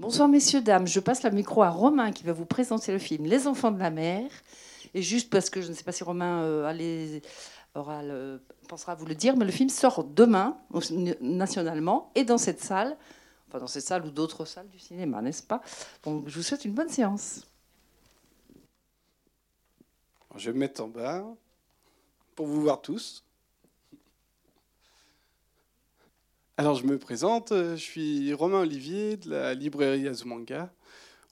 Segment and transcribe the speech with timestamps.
[0.00, 0.86] Bonsoir messieurs, dames.
[0.86, 3.78] Je passe le micro à Romain qui va vous présenter le film Les enfants de
[3.78, 4.30] la mer.
[4.94, 9.14] Et juste parce que je ne sais pas si Romain euh, pensera à vous le
[9.14, 10.56] dire, mais le film sort demain
[11.20, 12.96] nationalement et dans cette salle,
[13.46, 15.60] enfin dans cette salle ou d'autres salles du cinéma, n'est-ce pas?
[16.02, 17.42] Donc je vous souhaite une bonne séance.
[20.34, 21.26] Je vais me mettre en bas
[22.34, 23.22] pour vous voir tous.
[26.60, 30.70] Alors je me présente, je suis Romain Olivier de la librairie Azumanga.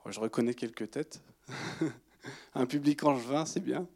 [0.06, 1.20] Je reconnais quelques têtes.
[2.54, 3.86] Un public angevin, c'est bien.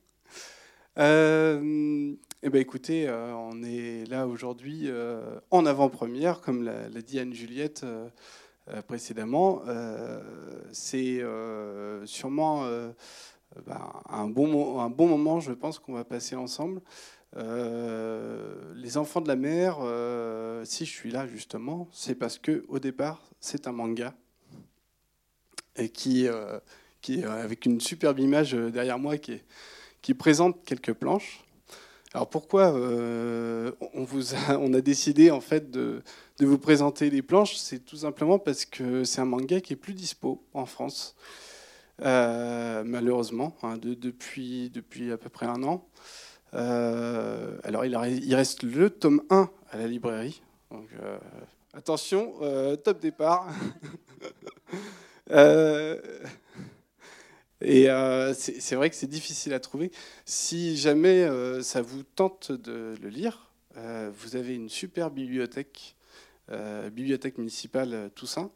[0.98, 2.12] Euh,
[2.43, 7.87] eh ben écoutez, euh, on est là aujourd'hui euh, en avant-première, comme l'a, dit Anne-Juliette
[8.87, 9.62] précédemment.
[10.71, 11.23] c'est
[12.05, 12.66] sûrement
[13.66, 16.83] ben, un bon moment, je pense, qu'on va passer ensemble.
[17.37, 19.79] Les enfants de la mer,
[20.65, 24.15] si je suis là justement, c'est parce que au départ, c'est un manga
[25.77, 26.29] et qui
[27.03, 29.43] qui est avec une superbe image euh, derrière moi qui,
[30.01, 31.45] qui présente quelques planches.
[32.15, 36.02] Alors pourquoi euh, on, vous a, on, a, décidé en fait de,
[36.41, 37.57] vous présenter les planches?
[37.57, 41.17] C'est tout simplement parce que c'est un manga qui est plus dispo en France,
[42.02, 45.87] euh, malheureusement, hein, depuis, depuis à peu près un an.
[46.53, 50.43] Alors il, reste le tome 1 à la librairie.
[50.71, 50.89] Donc,
[51.73, 52.35] attention,
[52.85, 53.49] top départ.
[57.65, 59.93] Et euh, c'est vrai que c'est difficile à trouver.
[60.25, 65.97] Si jamais euh, ça vous tente de le lire, euh, vous avez une super bibliothèque,
[66.93, 68.50] bibliothèque municipale Toussaint,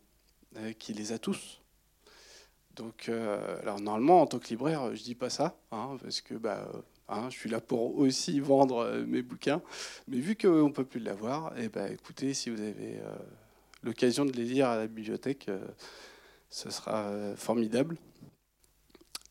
[0.79, 1.63] qui les a tous.
[2.75, 6.69] Donc, alors normalement, en tant que libraire, je dis pas ça, hein, parce que bah,
[7.09, 9.63] hein, je suis là pour aussi vendre mes bouquins.
[10.09, 13.01] Mais vu qu'on ne peut plus l'avoir, eh ben, écoutez, si vous avez
[13.83, 15.51] l'occasion de les lire à la bibliothèque,
[16.51, 17.97] ce sera formidable.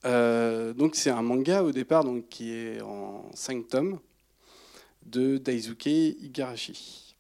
[0.06, 4.00] Euh, donc c'est un manga au départ donc, qui est en 5 tomes
[5.06, 7.16] de Daisuke Igarashi.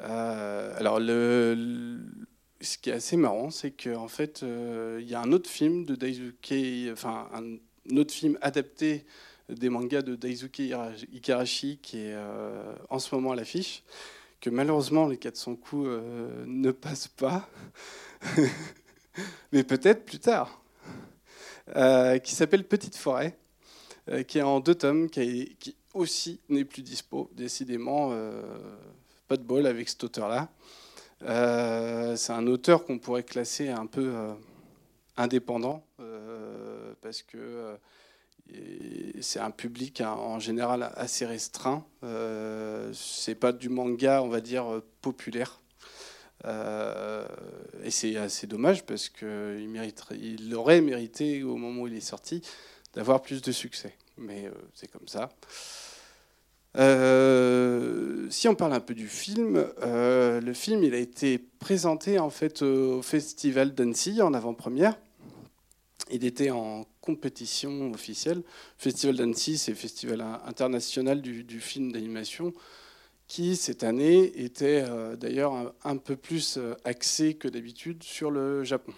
[0.00, 5.32] Euh, alors ce qui est assez marrant, c'est qu'en fait euh, il y a un
[5.32, 9.04] autre film de Daisuke, enfin un autre film adapté
[9.50, 10.60] des mangas de Daisuke
[11.12, 12.16] Igarashi qui est
[12.88, 13.82] en ce moment à l'affiche,
[14.40, 15.88] que malheureusement les 400 coups
[16.46, 17.48] ne passent pas,
[19.52, 20.60] mais peut-être plus tard.
[21.76, 23.38] Euh, qui s'appelle Petite Forêt,
[24.08, 25.56] euh, qui est en deux tomes, qui,
[25.94, 27.30] aussi n'est plus dispo.
[27.34, 28.42] Décidément, euh,
[29.28, 30.48] pas de bol avec cet auteur-là.
[32.16, 34.12] c'est un auteur qu'on pourrait classer un peu
[35.16, 35.84] indépendant,
[37.02, 37.76] parce que
[39.20, 41.84] c'est un public hein, en général assez restreint.
[42.92, 45.60] c'est pas du manga, on va dire, populaire.
[46.46, 47.26] Euh,
[47.84, 49.68] et c'est assez dommage parce qu'il
[50.20, 52.42] il aurait mérité, au moment où il est sorti,
[52.94, 53.94] d'avoir plus de succès.
[54.16, 55.30] Mais euh, c'est comme ça.
[56.78, 62.30] Euh, si on parle un peu du film, le film il a été présenté en
[62.30, 64.96] fait au festival d'Annecy en avant-première.
[66.12, 68.42] Il était en compétition officielle.
[68.78, 72.52] Festival d'Annecy, c'est le festival international du, film d'animation
[73.26, 78.64] qui cette année était euh, d'ailleurs un, peu plus euh, axé que d'habitude sur le
[78.64, 78.92] Japon.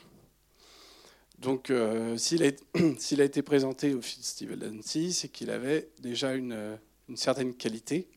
[1.38, 6.78] Donc euh, s'il a, été présenté au Festival d'Annecy, c'est qu'il avait déjà une,
[7.10, 8.08] une certaine qualité.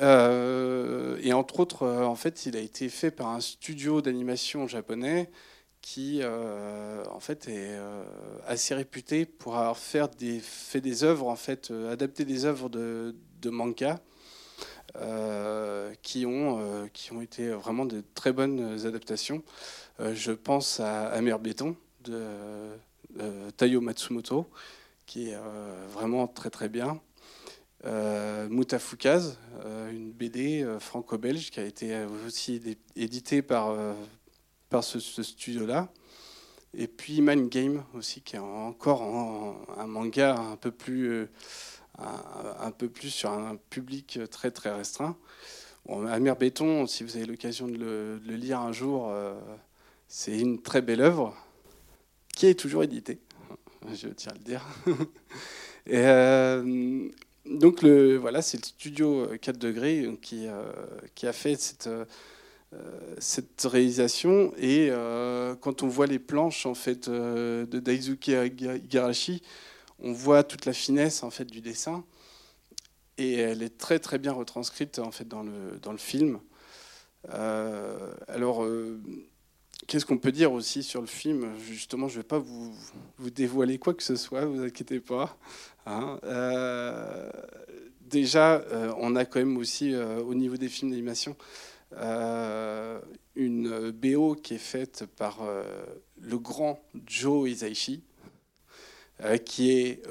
[0.00, 5.30] et entre autres, en fait, il a été fait par un studio d'animation japonais
[5.84, 7.78] qui, en fait, est
[8.46, 13.14] assez réputé pour avoir fait des, fait des œuvres, en fait, adapté des œuvres de,
[13.42, 14.00] de manga
[14.96, 19.42] euh, qui, ont, euh, qui ont été vraiment de très bonnes adaptations.
[19.98, 22.22] Euh, je pense à Amer Béton de
[23.56, 24.48] Taiyo Matsumoto,
[25.06, 25.38] qui est
[25.88, 27.00] vraiment très très bien.
[27.84, 29.38] Euh, Moutafukaz,
[29.90, 32.60] une BD franco-belge qui a été aussi
[32.94, 33.74] éditée par,
[34.82, 35.88] ce, studio-là.
[36.76, 39.02] Et puis Man Game aussi, qui est encore
[39.78, 41.28] un manga un peu plus
[41.98, 45.16] un, peu plus sur un public très très restreint.
[45.86, 49.34] Bon, Amir Béton, si vous avez l'occasion de, le, lire un jour, euh,
[50.08, 51.36] c'est une très belle œuvre
[52.34, 53.20] qui est toujours éditée,
[53.94, 54.66] je tiens à le dire.
[55.86, 57.08] Et, euh,
[57.44, 60.72] donc le, voilà, c'est le studio 4 degrés qui, euh,
[61.14, 61.90] qui a fait cette,
[63.18, 64.52] cette réalisation.
[64.58, 64.90] Et
[65.60, 69.42] quand on voit les planches en fait, de Daisuke Igarashi,
[70.00, 72.04] on voit toute la finesse en fait du dessin
[73.18, 76.40] et elle est très très bien retranscrite en fait dans le, dans le film.
[77.32, 79.00] Euh, alors, euh,
[79.86, 81.48] qu'est-ce qu'on peut dire aussi sur le film?
[81.58, 82.74] Justement, je ne vais pas vous,
[83.18, 85.36] vous, dévoiler quoi que ce soit, vous inquiétez pas.
[85.86, 86.18] Hein.
[86.24, 87.30] Euh,
[88.02, 91.36] déjà, euh, on a quand même aussi, au niveau des films d'animation,
[93.36, 95.40] une BO qui est faite par
[96.20, 98.02] le grand Joe Hisaishi,
[99.44, 100.02] qui est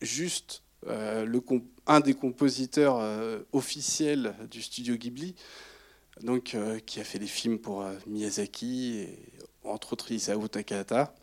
[0.00, 1.40] juste le,
[1.86, 5.34] un des compositeurs officiels du studio Ghibli
[6.20, 9.18] donc, euh, qui a fait des films pour euh, Miyazaki, et,
[9.64, 11.14] entre autres Isao Takahata.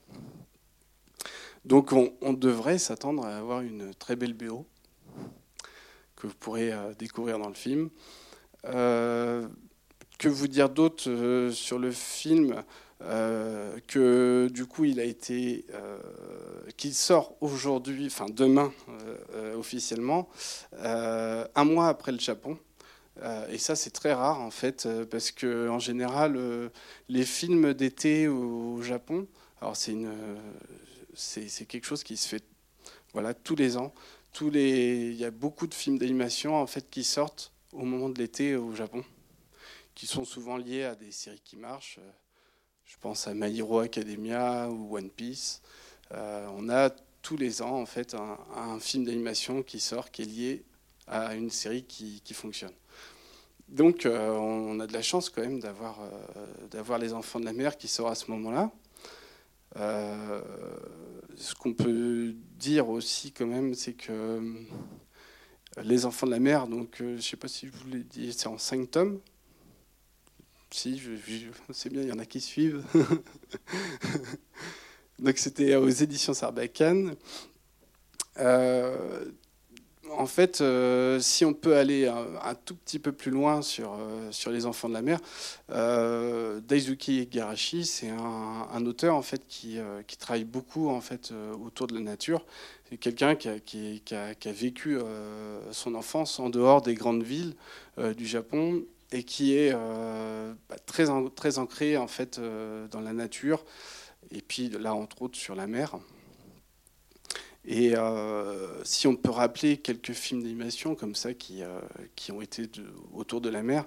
[1.65, 4.65] Donc on, devrait s'attendre à avoir une très belle BO
[6.15, 7.89] que vous pourrez euh, découvrir dans le film.
[8.63, 12.63] Que vous dire d'autre sur le film
[13.87, 15.65] que du coup il a été
[16.77, 18.71] qu'il sort aujourd'hui, enfin demain
[19.55, 20.29] officiellement,
[20.83, 22.57] un mois après le Japon.
[23.23, 26.69] Euh, et ça, c'est très rare en fait, euh, parce que en général, euh,
[27.09, 29.27] les films d'été au Japon,
[29.61, 30.13] alors c'est une,
[31.15, 32.43] c'est quelque chose qui se fait,
[33.13, 33.93] voilà, tous les ans.
[34.31, 38.09] Tous les, il y a beaucoup de films d'animation en fait qui sortent au moment
[38.09, 39.03] de l'été au Japon,
[39.95, 41.99] qui sont souvent liés à des séries qui marchent.
[42.85, 45.61] Je pense à My Hero Academia ou One Piece.
[46.11, 46.89] on a
[47.21, 48.15] tous les ans en fait
[48.55, 50.63] un, film d'animation qui sort qui est lié
[51.07, 52.73] à une série qui, fonctionne.
[53.67, 57.53] Donc euh, on a de la chance quand même d'avoir euh, les enfants de la
[57.53, 58.71] mer qui sortent à ce moment-là.
[59.75, 60.41] Euh,
[61.35, 64.41] ce qu'on peut dire aussi quand même, c'est que
[65.83, 68.33] les enfants de la mer, donc je ne sais pas si je vous l'ai dit,
[68.33, 69.19] c'est en cinq tomes.
[70.71, 71.01] Si,
[71.71, 72.83] c'est bien, il y en a qui suivent.
[75.19, 77.15] donc c'était aux éditions Sarbacane
[80.17, 84.31] en fait, euh, si on peut aller un, tout petit peu plus loin sur, euh,
[84.31, 85.19] sur les enfants de la mer,
[86.59, 89.77] euh, Daisuke Garashi, c'est un, auteur en fait qui,
[90.07, 91.33] qui, travaille beaucoup en fait
[91.63, 92.45] autour de la nature.
[92.89, 94.97] C'est quelqu'un qui a, qui, a, vécu
[95.71, 97.55] son enfance en dehors des grandes villes
[98.17, 102.39] du Japon et qui est bah, très, très ancré en fait
[102.91, 103.63] dans la nature.
[104.31, 105.99] Et puis là, entre autres, sur la mer.
[107.65, 111.79] Et euh, si on peut rappeler quelques films d'animation comme ça qui, euh,
[112.15, 112.69] qui ont été
[113.13, 113.85] autour de la mer,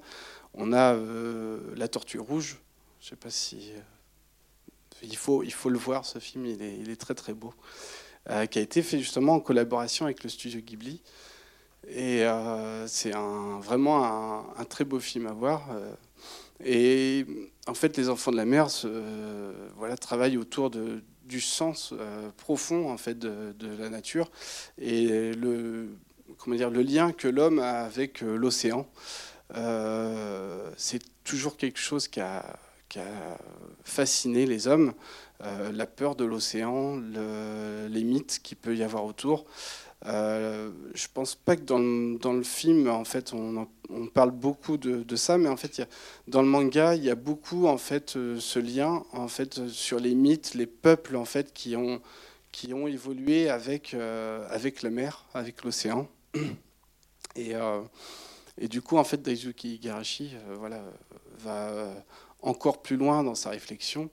[0.55, 2.59] on a euh, La Tortue Rouge.
[3.03, 3.73] Je ne sais pas si.
[5.03, 7.53] il, faut, il faut le voir, ce film, il est, très très beau.
[8.51, 11.03] qui a été fait justement en collaboration avec le studio Ghibli.
[11.89, 12.25] Et
[12.87, 15.69] c'est un, vraiment un, très beau film à voir.
[16.65, 17.27] et
[17.67, 18.69] en fait, les enfants de la mer
[20.01, 24.31] travaillent autour du sens euh, profond en fait de, la nature
[24.79, 25.89] et le
[26.47, 28.89] le lien que l'homme a avec euh, l'océan.
[29.55, 32.59] Euh, c'est toujours quelque chose qui a,
[32.93, 33.39] qui a
[33.85, 34.93] fasciné les hommes,
[35.41, 37.01] la peur de l'océan,
[37.89, 39.47] les mythes qu'il peut y avoir autour.
[40.07, 43.69] Euh, je pense pas que dans le, film, en fait, on,
[44.13, 45.83] parle beaucoup de, ça, mais en fait,
[46.27, 50.01] dans le manga, il y a beaucoup, en fait, euh, ce lien, en fait, sur
[50.01, 52.01] les mythes, les peuples, en fait, qui ont,
[52.51, 56.09] qui ont évolué avec, euh, avec la mer, avec l'océan.
[57.35, 57.55] Et,
[58.59, 60.83] et, du coup, en fait, Daisuke Igarashi, voilà,
[61.39, 61.95] va
[62.43, 64.11] encore plus loin dans sa réflexion.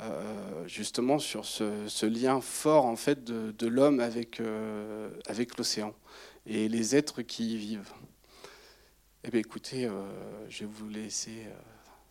[0.00, 5.94] Euh, justement sur ce, lien fort en fait de, l'homme avec, euh, avec l'océan
[6.46, 7.92] et les êtres qui y vivent.
[9.22, 10.02] Eh bien, écoutez, euh,
[10.48, 11.46] je vais vous laisser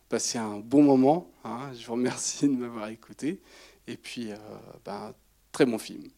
[0.08, 1.30] passer un bon moment.
[1.44, 1.70] Hein.
[1.78, 3.40] Je vous remercie de m'avoir écouté.
[3.86, 4.30] Et puis,
[4.84, 5.14] ben,
[5.52, 6.08] très bon film.